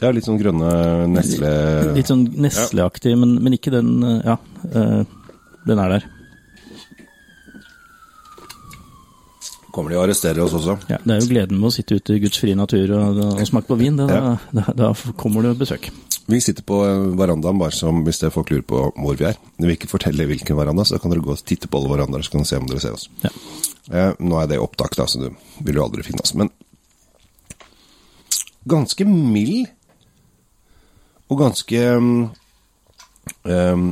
Ja, 0.00 0.10
litt 0.10 0.26
sånn 0.26 0.40
grønne 0.40 1.06
nesle... 1.12 1.52
Litt 1.94 2.10
sånn 2.10 2.26
nesleaktig, 2.40 3.14
men, 3.20 3.36
men 3.44 3.54
ikke 3.56 3.72
den 3.74 4.00
Ja, 4.24 4.38
den 4.64 5.78
er 5.84 5.94
der. 5.94 6.06
Kommer 9.80 9.94
de 9.94 9.96
og 9.96 10.04
arresterer 10.04 10.42
oss 10.44 10.52
også? 10.58 10.74
Ja, 10.92 10.98
det 11.00 11.14
er 11.14 11.22
jo 11.22 11.28
gleden 11.30 11.56
med 11.56 11.70
å 11.70 11.72
sitte 11.72 11.96
ute 11.96 12.18
i 12.18 12.20
Guds 12.20 12.36
frie 12.42 12.56
natur 12.58 12.90
og, 12.98 13.20
og 13.30 13.38
smake 13.48 13.70
på 13.70 13.78
vin. 13.80 13.96
Det, 13.96 14.08
da, 14.12 14.34
da, 14.52 14.64
da 14.76 14.90
kommer 15.16 15.46
det 15.48 15.54
besøk. 15.56 15.88
Vi 16.28 16.40
sitter 16.44 16.66
på 16.68 16.76
verandaen, 17.16 17.56
bare 17.58 17.72
som 17.72 18.04
hvis 18.04 18.20
det 18.20 18.28
folk 18.34 18.52
lurer 18.52 18.66
på 18.68 18.82
hvor 18.92 19.16
vi 19.16 19.24
er. 19.30 19.38
Når 19.56 19.72
Vi 19.72 19.76
ikke 19.78 19.90
forteller 19.94 20.28
hvilken 20.28 20.58
veranda, 20.58 20.84
så 20.84 21.00
kan 21.00 21.14
dere 21.14 21.24
gå 21.24 21.32
og 21.32 21.40
titte 21.48 21.70
på 21.70 21.80
alle 21.80 21.94
verandaer, 21.94 22.26
så 22.26 22.34
kan 22.34 22.44
dere 22.44 22.50
se 22.52 22.60
om 22.60 22.68
dere 22.68 22.82
ser 22.84 22.98
oss. 22.98 23.08
Ja. 23.24 23.32
Eh, 23.88 24.12
nå 24.20 24.36
er 24.42 24.52
det 24.52 24.60
opptak, 24.60 25.00
da, 25.00 25.08
så 25.08 25.24
du 25.24 25.30
vil 25.64 25.80
jo 25.80 25.86
aldri 25.88 26.04
finne 26.06 26.20
oss. 26.22 26.36
Men 26.36 26.52
ganske 28.68 29.08
mild, 29.08 29.72
og 31.32 31.40
ganske 31.40 31.82
um, 31.96 33.90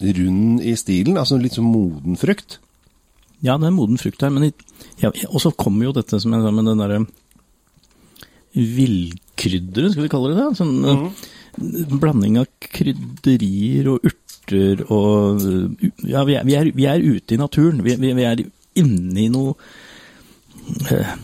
rund 0.00 0.64
i 0.64 0.74
stilen. 0.80 1.20
Altså 1.20 1.38
litt 1.38 1.60
sånn 1.60 1.68
moden 1.68 2.16
frukt. 2.18 2.58
Ja, 3.44 3.58
det 3.60 3.68
er 3.68 3.76
moden 3.76 4.00
frukt 4.00 4.22
her, 4.24 4.32
men 4.32 4.50
ja, 5.02 5.10
og 5.28 5.40
så 5.42 5.52
kommer 5.52 5.88
jo 5.88 5.94
dette 5.96 6.20
som 6.22 6.32
jeg 6.32 6.44
sa 6.44 6.52
med 6.54 6.68
den 6.70 6.80
derre 6.80 7.04
villkrydderet, 8.54 9.92
skal 9.92 10.06
vi 10.06 10.12
kalle 10.12 10.32
det 10.32 10.40
det? 10.40 10.50
Sånn 10.60 10.76
en 11.54 12.00
blanding 12.02 12.38
av 12.40 12.48
krydderier 12.58 13.90
og 13.92 14.06
urter 14.08 14.84
og 14.92 15.44
Ja, 16.06 16.24
vi 16.26 16.36
er, 16.38 16.46
vi 16.46 16.56
er, 16.58 16.70
vi 16.74 16.88
er 16.90 17.04
ute 17.04 17.36
i 17.36 17.40
naturen. 17.40 17.82
Vi, 17.84 17.94
vi, 18.00 18.12
er 18.24 18.42
inne 18.80 19.22
i 19.22 19.30
noe 19.32 19.54
eh, 20.90 21.14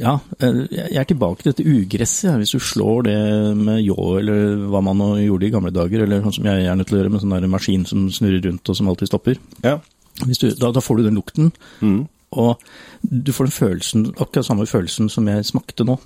Ja, 0.00 0.16
eh, 0.42 0.60
jeg 0.74 1.00
er 1.00 1.08
tilbake 1.08 1.42
til 1.42 1.52
dette 1.52 1.66
ugresset. 1.66 2.28
ja. 2.28 2.36
Hvis 2.40 2.54
du 2.56 2.60
slår 2.60 3.06
det 3.08 3.18
med 3.58 3.82
ljå, 3.84 3.98
eller 4.20 4.66
hva 4.72 4.82
man 4.84 5.04
gjorde 5.22 5.48
i 5.48 5.54
gamle 5.54 5.74
dager, 5.74 6.04
eller 6.04 6.24
sånn 6.24 6.38
som 6.40 6.50
jeg 6.50 6.60
er 6.60 6.68
gjerne 6.68 6.86
til 6.86 6.96
å 6.96 7.02
gjøre 7.02 7.14
med 7.14 7.24
sånn 7.24 7.50
maskin 7.52 7.88
som 7.88 8.08
snurrer 8.12 8.44
rundt 8.48 8.68
og 8.68 8.80
som 8.80 8.90
alltid 8.90 9.12
stopper. 9.12 9.40
Ja. 9.64 9.78
Hvis 10.22 10.38
du, 10.38 10.50
da, 10.54 10.70
da 10.70 10.80
får 10.80 10.96
du 11.00 11.02
den 11.08 11.16
lukten, 11.18 11.52
Mm. 11.82 12.06
og 12.32 12.60
du 13.02 13.32
får 13.32 13.48
den 13.48 13.52
følelsen, 13.56 14.04
akkurat 14.18 14.46
samme 14.46 14.66
følelsen 14.66 15.08
som 15.10 15.26
jeg 15.26 15.44
smakte 15.44 15.84
nå. 15.84 15.98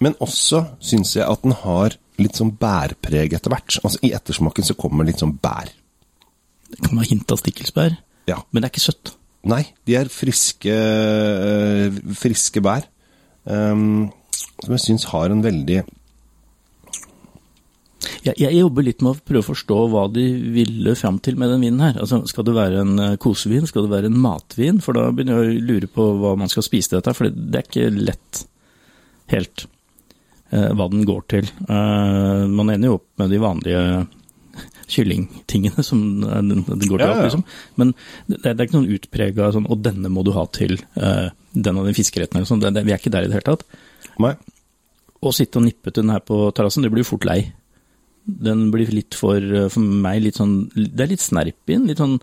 Men 0.00 0.14
også 0.20 0.64
syns 0.80 1.14
jeg 1.16 1.24
at 1.28 1.42
den 1.42 1.52
har 1.52 1.96
litt 2.18 2.36
sånn 2.38 2.52
bærpreg 2.58 3.32
etter 3.32 3.50
hvert. 3.50 3.78
Altså 3.82 3.98
I 4.02 4.12
ettersmaken 4.12 4.64
så 4.66 4.76
kommer 4.78 5.04
litt 5.08 5.18
sånn 5.22 5.38
bær. 5.42 5.70
Det 6.70 6.80
kan 6.88 6.98
være 6.98 7.08
hint 7.10 7.32
av 7.32 7.38
stikkelsbær, 7.40 7.96
Ja. 8.28 8.42
men 8.52 8.62
det 8.62 8.68
er 8.70 8.72
ikke 8.74 8.92
søtt. 8.92 9.14
Nei, 9.44 9.64
de 9.86 9.96
er 9.96 10.04
friske, 10.12 10.70
øh, 10.70 11.96
friske 12.14 12.60
bær. 12.62 12.84
Um, 13.44 14.12
som 14.62 14.70
jeg 14.76 14.80
syns 14.84 15.04
har 15.10 15.30
en 15.32 15.42
veldig 15.42 15.82
Jeg, 18.22 18.36
jeg 18.38 18.54
jobber 18.54 18.84
litt 18.86 19.00
med 19.02 19.16
å 19.16 19.20
prøve 19.26 19.42
å 19.42 19.48
forstå 19.50 19.76
hva 19.90 20.04
de 20.14 20.24
ville 20.54 20.92
fram 20.98 21.16
til 21.18 21.34
med 21.40 21.50
den 21.50 21.64
vinen 21.64 21.80
her. 21.82 21.96
Altså, 22.04 22.20
Skal 22.30 22.44
det 22.46 22.54
være 22.54 22.80
en 22.84 22.92
eh, 23.02 23.16
kosevin, 23.22 23.66
skal 23.66 23.88
det 23.88 23.90
være 23.96 24.10
en 24.12 24.20
matvin? 24.22 24.78
For 24.84 24.94
da 24.94 25.08
begynner 25.10 25.40
jeg 25.42 25.56
å 25.58 25.66
lure 25.72 25.88
på 25.90 26.06
hva 26.20 26.36
man 26.38 26.48
skal 26.52 26.62
spise 26.66 26.92
til 26.92 27.00
dette, 27.00 27.14
for 27.18 27.26
det 27.32 27.58
er 27.58 27.66
ikke 27.66 27.88
lett 27.98 28.44
helt 29.34 29.64
eh, 30.52 30.70
hva 30.78 30.86
den 30.92 31.02
går 31.08 31.22
til. 31.34 31.50
Eh, 31.66 32.44
man 32.52 32.70
ender 32.70 32.92
jo 32.92 32.98
opp 33.00 33.08
med 33.22 33.32
de 33.34 33.40
vanlige 33.42 33.84
kyllingtingene 34.92 35.82
som 35.86 36.00
er- 36.26 36.42
den 36.42 36.62
den 36.66 36.88
går 36.88 36.98
til, 36.98 37.06
Ja, 37.08 37.14
ja, 37.16 37.22
liksom. 37.26 37.44
Men 37.80 37.94
det, 38.28 38.42
det 38.42 38.60
er 38.60 38.66
ikke 38.66 38.78
noen 38.80 38.92
utprega 38.98 39.52
sånn 39.54 39.66
'og 39.70 39.82
denne 39.82 40.10
må 40.12 40.22
du 40.24 40.32
ha 40.32 40.44
til 40.46 40.78
eh, 40.96 41.30
den 41.54 41.78
og 41.78 41.86
den 41.86 41.94
fiskeretten' 41.96 42.36
eller 42.36 42.46
sånn. 42.46 42.60
Vi 42.60 42.92
er 42.92 42.98
ikke 42.98 43.10
der 43.10 43.24
i 43.24 43.30
det 43.30 43.38
hele 43.40 43.56
tatt. 43.56 43.64
Nei. 44.20 44.34
Å 45.22 45.32
sitte 45.32 45.56
og 45.58 45.64
nippe 45.64 45.90
til 45.92 46.02
den 46.02 46.10
her 46.10 46.20
på 46.20 46.52
terrassen, 46.54 46.82
det 46.82 46.90
blir 46.92 47.02
jo 47.04 47.10
fort 47.16 47.24
lei. 47.24 47.52
Den 48.22 48.70
blir 48.70 48.90
litt 48.94 49.16
for, 49.18 49.42
for 49.72 49.82
meg 49.82 50.20
litt 50.22 50.38
sånn 50.38 50.56
Det 50.74 51.02
er 51.02 51.10
litt 51.10 51.24
snerp 51.24 51.70
i 51.70 51.74
den. 51.74 51.88
Litt 51.90 52.02
sånn 52.02 52.18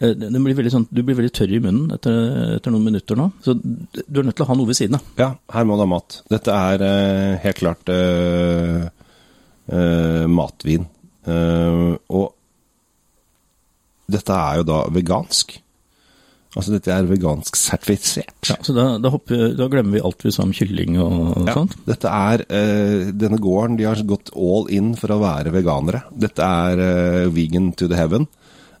eh, 0.00 0.14
den 0.16 0.40
blir 0.42 0.56
veldig 0.58 0.72
sånn, 0.74 0.88
Du 0.90 1.04
blir 1.06 1.18
veldig 1.18 1.34
tørr 1.38 1.54
i 1.54 1.62
munnen 1.62 1.94
etter, 1.94 2.18
etter 2.56 2.74
noen 2.74 2.88
minutter 2.90 3.18
nå. 3.18 3.30
Så 3.44 3.54
du 3.54 4.20
er 4.20 4.26
nødt 4.26 4.38
til 4.38 4.46
å 4.46 4.50
ha 4.50 4.58
noe 4.58 4.70
ved 4.70 4.80
siden 4.80 4.98
av. 4.98 5.06
Ja, 5.20 5.30
her 5.54 5.68
må 5.68 5.78
du 5.78 5.84
ha 5.86 5.90
mat. 5.94 6.20
Dette 6.32 6.56
er 6.72 6.86
eh, 6.88 7.38
helt 7.44 7.62
klart 7.62 7.94
uh, 7.94 8.88
uh, 9.70 10.26
matvin. 10.30 10.88
Eh, 11.26 11.92
og 12.14 12.32
dette 14.06 14.34
er 14.34 14.60
jo 14.60 14.66
da 14.66 14.82
vegansk. 14.94 15.56
Altså 16.56 16.72
dette 16.72 16.92
er 16.92 17.08
vegansk 17.08 17.58
sertifisert. 17.60 18.48
Ja, 18.48 18.56
så 18.64 18.72
da, 18.72 18.86
da, 19.02 19.10
hopper, 19.12 19.50
da 19.58 19.68
glemmer 19.72 19.98
vi 19.98 20.04
alt 20.08 20.24
vi 20.24 20.32
sa 20.32 20.46
om 20.46 20.54
kylling 20.56 20.96
og 21.02 21.44
Ja, 21.44 21.56
sånt. 21.58 21.76
Dette 21.84 22.12
er 22.12 22.44
uh, 22.48 23.10
Denne 23.12 23.40
gården 23.42 23.76
de 23.76 23.84
har 23.88 24.00
gått 24.08 24.32
all 24.32 24.70
in 24.72 24.94
for 24.96 25.12
å 25.12 25.20
være 25.20 25.52
veganere. 25.54 26.06
Dette 26.16 26.46
er 26.46 26.80
uh, 26.80 27.34
vegan 27.34 27.74
to 27.76 27.90
the 27.92 27.98
heaven. 28.00 28.24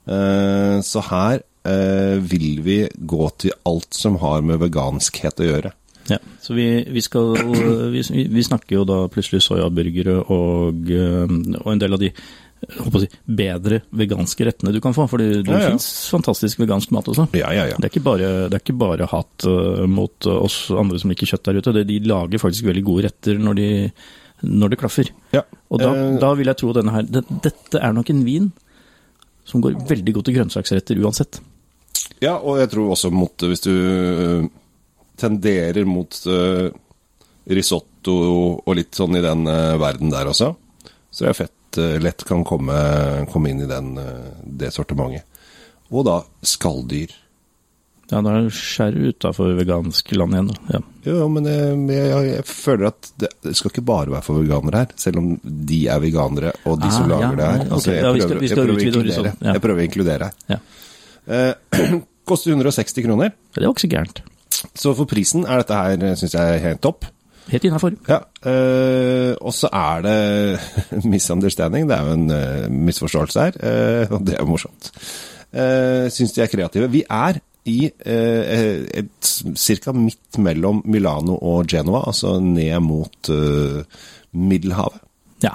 Uh, 0.08 0.80
så 0.86 1.04
her 1.10 1.44
vil 1.66 2.60
vi 2.62 2.76
gå 3.10 3.24
til 3.42 3.50
alt 3.66 3.96
som 3.98 4.20
har 4.22 4.44
med 4.46 4.60
veganskhet 4.62 5.40
å 5.42 5.48
gjøre. 5.48 5.72
Ja, 6.06 6.20
så 6.38 6.54
vi, 6.54 6.66
vi 6.94 7.02
skal 7.02 7.32
vi, 7.90 8.04
vi 8.30 8.44
snakker 8.46 8.76
jo 8.76 8.84
da 8.86 9.00
plutselig 9.10 9.40
soyaburgere 9.42 10.20
og, 10.30 10.86
og 10.86 11.72
en 11.72 11.82
del 11.82 11.96
av 11.96 12.04
de 12.04 12.12
si, 13.00 13.08
bedre 13.26 13.80
veganske 13.94 14.46
rettene 14.48 14.72
du 14.74 14.80
kan 14.82 14.94
få. 14.96 15.06
For 15.10 15.22
det, 15.22 15.42
Ja, 15.46 15.60
ja. 15.62 15.70
fins 15.72 15.86
fantastisk 16.12 16.58
vegansk 16.62 16.90
mat 16.94 17.08
også. 17.12 17.28
Ja, 17.38 17.52
ja, 17.54 17.66
ja. 17.70 17.76
Det 17.78 17.88
er 17.88 17.92
ikke 17.94 18.04
bare, 18.06 18.30
det 18.50 18.58
er 18.58 18.62
ikke 18.64 18.78
bare 18.80 19.08
hat 19.10 19.46
eh, 19.46 19.82
mot 19.90 20.26
eh, 20.26 20.38
oss 20.48 20.70
andre 20.74 20.98
som 21.02 21.10
liker 21.12 21.30
kjøtt 21.30 21.44
der 21.50 21.60
ute. 21.62 21.74
Det, 21.78 21.86
de 21.88 21.98
lager 22.10 22.42
faktisk 22.42 22.66
veldig 22.68 22.84
gode 22.86 23.06
retter 23.08 23.38
når, 23.42 23.58
de, 23.60 23.68
når 24.46 24.74
det 24.74 24.80
klaffer. 24.82 25.12
ja. 25.36 25.42
Og 25.70 25.80
da, 25.82 25.90
Eh, 25.96 26.18
da 26.22 26.34
vil 26.38 26.46
jeg 26.46 26.58
tro 26.60 26.72
denne 26.76 26.92
her 26.94 27.02
det, 27.10 27.24
Dette 27.42 27.80
er 27.82 27.92
nok 27.96 28.10
en 28.12 28.20
vin 28.26 28.52
som 29.46 29.62
går 29.62 29.74
veldig 29.88 30.12
godt 30.14 30.28
til 30.28 30.36
grønnsaksretter 30.40 30.98
uansett. 31.02 31.40
Ja, 32.22 32.36
og 32.38 32.58
jeg 32.60 32.70
tror 32.70 32.92
også 32.94 33.10
mot 33.14 33.34
Hvis 33.42 33.62
du 33.64 34.48
tenderer 35.16 35.84
mot 35.88 36.12
uh, 36.28 36.68
risotto 37.48 38.14
og 38.62 38.72
litt 38.76 38.94
sånn 38.96 39.16
i 39.18 39.22
den 39.24 39.46
uh, 39.48 39.76
verden 39.80 40.10
der 40.12 40.28
også, 40.30 40.50
så 41.10 41.24
er 41.24 41.32
det 41.32 41.38
fett 41.38 41.55
øh, 41.82 41.96
lett 42.02 42.24
kan 42.28 42.44
komme, 42.46 42.74
komme 43.32 43.52
inn 43.52 43.62
i 43.64 43.70
den, 43.70 43.94
øh, 44.00 44.26
det 44.44 44.72
sortimentet. 44.74 45.26
Og 45.92 46.06
da 46.08 46.20
skalldyr. 46.46 47.14
Ja, 48.06 48.20
da 48.22 48.36
er 48.38 48.52
skjæret 48.54 49.16
utafor 49.16 49.56
vegansk 49.58 50.12
land 50.14 50.36
igjen. 50.36 50.50
da. 50.52 50.76
Ja. 50.76 50.80
Jo, 51.08 51.26
men 51.32 51.46
jeg, 51.50 51.72
jeg, 51.90 52.28
jeg 52.28 52.44
føler 52.46 52.90
at 52.92 53.08
det, 53.18 53.32
det 53.42 53.54
skal 53.58 53.72
ikke 53.72 53.86
bare 53.86 54.12
være 54.14 54.22
for 54.22 54.38
veganere 54.38 54.84
her, 54.84 54.92
selv 55.02 55.18
om 55.22 55.32
de 55.42 55.80
er 55.90 56.02
veganere, 56.02 56.52
og 56.70 56.78
de 56.82 56.90
som 56.94 57.10
lager 57.10 57.26
ja, 57.26 57.40
det 57.40 57.48
her. 57.48 57.64
Altså, 57.66 57.90
okay. 57.90 57.96
jeg, 57.96 58.04
Ja, 58.04 58.28
prøver, 58.28 58.46
skal 58.52 58.62
å 58.62 58.78
inkludere, 58.84 59.34
ja. 59.40 59.56
jeg 59.56 59.64
prøver 59.64 59.82
å 59.82 59.86
inkludere 59.88 60.30
her. 60.30 60.54
Ja. 60.54 60.60
Eh, 61.26 61.98
koster 62.30 62.54
160 62.54 63.06
kroner, 63.08 63.34
Det 63.54 63.64
var 63.64 63.74
ikke 63.74 63.86
så 63.88 63.92
gærent. 63.96 64.22
så 64.74 64.94
for 64.94 65.10
prisen 65.10 65.46
er 65.46 65.64
dette 65.64 65.82
her, 65.82 66.06
syns 66.22 66.38
jeg, 66.38 66.62
helt 66.62 66.82
topp. 66.86 67.10
Helt 67.46 67.64
innafor. 67.64 67.92
Ja, 68.08 68.18
øh, 68.50 69.36
og 69.40 69.54
så 69.54 69.68
er 69.72 70.02
det 70.02 70.58
misunderstanding. 71.12 71.88
Det 71.88 71.96
er 71.96 72.06
jo 72.06 72.12
en 72.12 72.30
øh, 72.30 72.70
misforståelse 72.70 73.40
her, 73.40 73.52
øh, 73.62 74.06
og 74.10 74.26
det 74.26 74.34
er 74.34 74.42
jo 74.42 74.50
morsomt. 74.50 74.90
Uh, 75.56 76.10
Syns 76.10 76.34
de 76.34 76.42
er 76.42 76.50
kreative. 76.50 76.90
Vi 76.90 77.04
er 77.10 77.38
i 77.64 77.88
ca. 79.56 79.92
midt 79.92 80.38
mellom 80.38 80.82
Milano 80.84 81.36
og 81.36 81.66
Genova, 81.66 82.02
altså 82.06 82.40
ned 82.40 82.80
mot 82.80 83.30
Middelhavet. 84.32 85.00
Ja. 85.42 85.54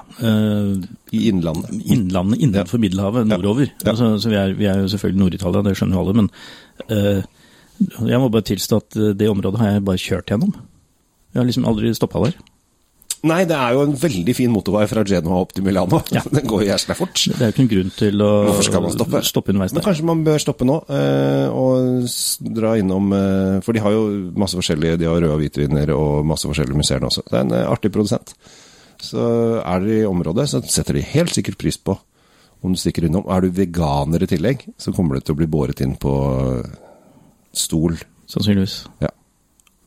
I 1.12 1.27
innlandet. 1.27 1.69
innlandet 1.86 2.41
innenfor 2.41 2.77
Middelhavet, 2.77 3.27
nordover. 3.27 3.67
Ja. 3.83 3.89
Altså, 3.89 4.17
så 4.19 4.29
vi 4.29 4.36
er, 4.36 4.53
vi 4.53 4.65
er 4.65 4.79
jo 4.79 4.88
selvfølgelig 4.88 5.19
Nord-Italia, 5.19 5.62
det 5.62 5.77
skjønner 5.77 5.98
jo 5.98 6.01
alle. 6.01 6.13
Men 6.13 8.10
jeg 8.10 8.19
må 8.19 8.29
bare 8.29 8.41
tilstå 8.41 8.77
at 8.77 9.00
det 9.19 9.29
området 9.29 9.60
har 9.60 9.71
jeg 9.71 9.86
bare 9.86 9.98
kjørt 9.98 10.33
gjennom. 10.33 10.55
Jeg 11.31 11.39
har 11.39 11.47
liksom 11.47 11.67
aldri 11.69 11.93
stoppa 11.95 12.25
der. 12.25 12.35
Nei, 13.21 13.43
det 13.45 13.53
er 13.53 13.75
jo 13.75 13.83
en 13.85 13.93
veldig 14.01 14.33
fin 14.33 14.50
motorvei 14.50 14.88
fra 14.89 15.03
Genoa 15.05 15.43
opp 15.43 15.51
til 15.53 15.65
Milano. 15.65 16.00
Ja. 16.13 16.23
Den 16.35 16.47
går 16.50 16.63
jæsla 16.65 16.95
fort. 16.97 17.21
Det 17.29 17.38
er 17.38 17.51
jo 17.51 17.53
ikke 17.53 17.61
noen 17.61 17.71
grunn 17.75 17.91
til 18.00 18.23
å 18.25 18.29
man 18.81 18.95
stoppe? 19.27 19.53
underveis 19.53 19.75
Men 19.77 19.85
kanskje 19.85 20.07
man 20.09 20.23
bør 20.25 20.41
stoppe 20.41 20.65
nå 20.65 20.79
eh, 20.89 21.45
og 21.53 22.07
dra 22.57 22.73
innom 22.81 23.13
eh, 23.13 23.59
For 23.61 23.77
de 23.77 23.83
har 23.83 23.93
jo 23.93 24.01
masse 24.41 24.57
forskjellige 24.57 24.97
De 25.03 25.09
har 25.09 25.19
røde 25.19 25.35
og 25.35 25.41
hvitviner 25.43 25.93
og 25.93 26.25
masse 26.31 26.50
forskjellige 26.50 26.81
museer 26.81 27.05
også. 27.05 27.27
Det 27.29 27.38
er 27.38 27.45
en 27.45 27.55
eh, 27.59 27.67
artig 27.69 27.93
produsent. 27.93 28.33
Så 29.01 29.21
er 29.61 29.85
dere 29.85 30.01
i 30.01 30.09
området, 30.09 30.47
så 30.50 30.63
setter 30.65 30.97
de 30.97 31.05
helt 31.13 31.33
sikkert 31.33 31.61
pris 31.61 31.77
på 31.77 31.97
om 32.61 32.73
du 32.73 32.77
stikker 32.77 33.05
innom. 33.05 33.25
Er 33.29 33.45
du 33.45 33.53
veganer 33.57 34.21
i 34.21 34.29
tillegg, 34.29 34.67
så 34.81 34.93
kommer 34.93 35.17
du 35.17 35.25
til 35.25 35.33
å 35.33 35.39
bli 35.39 35.50
båret 35.50 35.81
inn 35.81 35.95
på 35.97 36.11
stol. 37.57 37.97
Sannsynligvis. 38.29 38.83
Ja. 39.01 39.09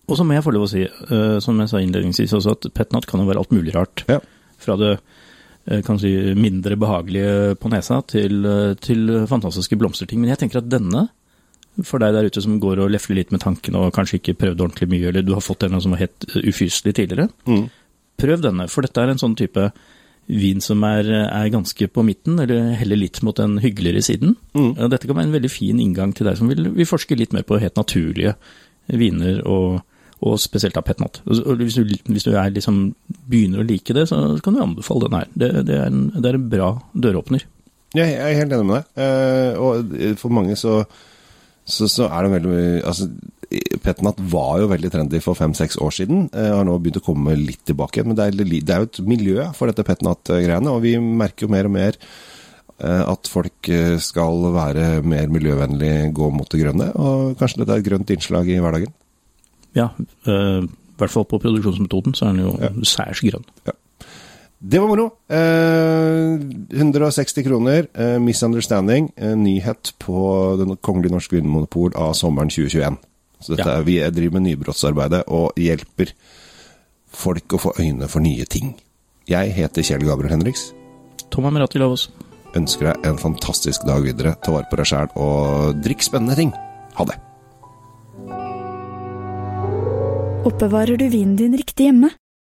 Og 0.09 0.19
så 0.19 0.25
må 0.27 0.35
jeg 0.37 0.45
få 0.45 0.53
lov 0.53 0.67
å 0.67 0.71
si, 0.71 0.83
uh, 0.85 1.39
som 1.41 1.59
jeg 1.63 1.71
sa 1.71 1.81
innledningsvis 1.81 2.35
også, 2.37 2.57
at 2.59 2.67
petnat 2.77 3.07
kan 3.09 3.23
jo 3.23 3.29
være 3.31 3.41
alt 3.41 3.55
mulig 3.57 3.73
rart. 3.75 4.05
Ja. 4.11 4.19
Fra 4.61 4.77
det 4.81 4.99
uh, 4.99 5.81
kan 5.87 5.97
si, 6.01 6.13
mindre 6.37 6.77
behagelige 6.77 7.55
på 7.61 7.71
nesa 7.73 8.03
til, 8.05 8.45
eh, 8.45 8.75
til 8.85 9.09
fantastiske 9.31 9.79
blomsterting. 9.81 10.21
Men 10.21 10.35
jeg 10.35 10.43
tenker 10.43 10.61
at 10.61 10.69
denne, 10.69 11.07
for 11.83 11.99
deg 12.05 12.13
der 12.15 12.29
ute 12.29 12.43
som 12.45 12.59
går 12.61 12.83
og 12.85 12.93
lefler 12.93 13.23
litt 13.23 13.33
med 13.33 13.41
tankene 13.43 13.81
og 13.81 13.95
kanskje 13.97 14.21
ikke 14.21 14.37
prøvde 14.43 14.63
ordentlig 14.67 14.91
mye, 14.93 15.09
eller 15.09 15.25
du 15.25 15.33
har 15.33 15.43
fått 15.43 15.65
en 15.65 15.81
som 15.81 15.97
var 15.97 16.05
helt 16.05 16.27
ufyselig 16.37 16.93
tidligere, 17.01 17.31
Mm. 17.49 17.65
prøv 18.21 18.45
denne. 18.45 18.69
For 18.71 18.85
dette 18.85 19.01
er 19.01 19.11
en 19.11 19.19
sånn 19.19 19.35
type 19.41 19.73
vin 20.29 20.61
som 20.61 20.85
er, 20.85 21.09
er 21.27 21.49
ganske 21.53 21.89
på 21.89 22.05
midten, 22.05 22.39
eller 22.41 22.75
heller 22.79 22.97
litt 23.01 23.23
mot 23.23 23.37
den 23.37 23.59
hyggeligere 23.59 24.05
siden. 24.05 24.37
Mm. 24.55 24.71
Dette 24.89 25.09
kan 25.09 25.17
være 25.17 25.27
en 25.29 25.35
veldig 25.35 25.51
fin 25.51 25.81
inngang 25.81 26.15
til 26.15 26.29
deg 26.29 26.39
som 26.39 26.49
vil, 26.49 26.71
vil 26.77 26.89
forske 26.89 27.17
litt 27.19 27.33
mer 27.33 27.43
på 27.43 27.59
helt 27.61 27.77
naturlige 27.81 28.37
viner, 28.89 29.41
og, 29.49 29.83
og 30.25 30.41
spesielt 30.41 30.77
av 30.81 30.87
petnat. 30.87 31.21
Hvis 31.29 31.77
hvis 31.77 32.25
du 32.25 32.33
er 32.33 32.53
liksom, 32.55 32.95
begynner 33.29 33.61
å 33.61 33.67
like 33.69 33.97
det, 33.97 34.07
så 34.09 34.23
kan 34.45 34.57
du 34.57 34.63
anbefale 34.65 35.09
den 35.09 35.19
her. 35.19 35.33
Det, 35.35 35.51
det, 35.69 35.77
er, 35.77 35.91
en, 35.91 36.07
det 36.17 36.31
er 36.31 36.39
en 36.39 36.49
bra 36.53 36.71
døråpner. 36.97 37.45
Jeg 37.95 38.15
jeg 38.15 38.23
er 38.25 38.41
helt 38.41 38.55
enig 38.57 38.69
med 38.71 38.81
deg. 38.81 39.05
Eh, 39.05 39.61
og 39.61 40.17
for 40.19 40.35
mange 40.35 40.57
så, 40.59 40.81
så, 41.63 41.87
så 41.91 42.09
er 42.09 42.25
det 42.25 42.35
veldig 42.39 42.65
altså, 42.83 43.11
Petnat 43.85 44.19
var 44.33 44.57
jo 44.63 44.71
veldig 44.73 44.91
trendy 44.91 45.21
for 45.23 45.39
fem-seks 45.39 45.77
år 45.85 45.93
siden. 45.95 46.25
Eh, 46.33 46.51
har 46.57 46.65
nå 46.67 46.79
begynt 46.81 47.03
å 47.03 47.05
komme 47.05 47.37
litt 47.39 47.63
tilbake. 47.69 48.03
Men 48.07 48.17
det 48.19 48.31
er, 48.31 48.41
det 48.41 48.65
er 48.65 48.83
jo 48.83 48.89
et 48.89 49.03
miljø 49.07 49.45
for 49.55 49.71
dette 49.71 49.85
Petnat-greiene, 49.87 50.73
og 50.73 50.83
vi 50.87 50.97
merker 50.99 51.47
jo 51.47 51.53
mer 51.53 51.69
og 51.69 51.77
mer 51.77 52.01
eh, 52.01 53.05
at 53.05 53.31
folk 53.31 53.71
skal 54.03 54.49
være 54.57 55.05
mer 55.07 55.31
miljøvennlig, 55.31 55.95
gå 56.17 56.33
mot 56.35 56.51
det 56.51 56.65
grønne. 56.65 56.91
Og 56.97 57.37
kanskje 57.39 57.63
dette 57.63 57.77
er 57.77 57.85
et 57.85 57.91
grønt 57.93 58.17
innslag 58.17 58.51
i 58.51 58.59
hverdagen. 58.65 58.97
Ja, 59.75 59.89
eh, 60.27 60.63
i 60.65 60.97
hvert 60.99 61.11
fall 61.11 61.25
på 61.27 61.41
produksjonsmetoden 61.43 62.15
så 62.15 62.29
er 62.29 62.33
den 62.37 62.45
jo 62.47 62.59
Ja. 62.61 62.69
særs 62.83 63.21
grønn. 63.21 63.45
Det 64.65 64.81
var 64.81 64.89
moro. 64.89 65.11
Eh, 65.29 66.39
160 66.79 67.43
kroner. 67.45 67.87
Eh, 67.95 68.19
'Misunderstanding'. 68.19 69.11
Eh, 69.17 69.35
nyhet 69.37 69.93
på 69.99 70.57
Den 70.59 70.77
kongelige 70.77 71.13
norske 71.13 71.37
vinmonopol 71.37 71.93
av 71.97 72.15
sommeren 72.15 72.49
2021. 72.49 72.97
Så 73.43 73.57
dette 73.57 73.69
Ja. 73.69 73.79
er, 73.79 73.83
vi 73.83 73.99
driver 74.11 74.41
med 74.41 74.43
nybrottsarbeidet 74.43 75.25
og 75.29 75.53
hjelper 75.57 76.13
folk 77.13 77.49
å 77.49 77.59
få 77.61 77.73
øyne 77.79 78.09
for 78.09 78.21
nye 78.21 78.45
ting. 78.45 78.75
Jeg 79.29 79.53
heter 79.53 79.83
Kjell 79.83 80.05
Gabriel 80.05 80.31
Henriks. 80.31 80.73
Tom 81.31 81.45
Amirati 81.45 81.79
Lavås. 81.79 82.09
Ønsker 82.55 82.93
deg 82.95 83.07
en 83.07 83.19
fantastisk 83.19 83.85
dag 83.87 84.03
videre. 84.03 84.37
Ta 84.43 84.53
vare 84.53 84.67
på 84.71 84.77
deg 84.77 84.87
sjæl 84.87 85.09
og 85.17 85.83
drikk 85.83 86.03
spennende 86.03 86.37
ting. 86.37 86.53
Ha 86.95 87.05
det. 87.05 87.17
Oppbevarer 90.45 90.97
du 90.97 91.09
vinen 91.09 91.37
din 91.37 91.57
riktig 91.57 91.87
hjemme? 91.87 92.11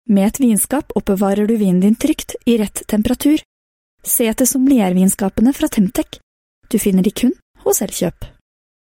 Med 0.09 0.27
et 0.27 0.39
vinskap 0.41 0.93
oppbevarer 0.97 1.45
du 1.47 1.57
vinen 1.61 1.83
din 1.83 1.95
trygt, 1.95 2.33
i 2.49 2.57
rett 2.57 2.81
temperatur. 2.89 3.43
Se 4.03 4.25
etter 4.25 4.49
sommeliervinskapene 4.49 5.53
fra 5.53 5.69
Temtec. 5.69 6.17
Du 6.73 6.79
finner 6.81 7.05
de 7.05 7.13
kun 7.13 7.35
hos 7.67 7.83
Elkjøp. 7.85 8.25